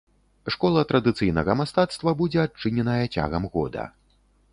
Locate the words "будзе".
2.21-2.39